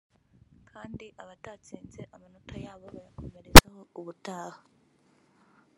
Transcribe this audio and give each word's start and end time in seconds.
kandi 0.69 1.05
abatatsinze 1.21 2.01
amanota 2.15 2.55
yabo 2.65 2.85
bayakomerezaho 2.95 3.81
ubutaha 3.99 4.59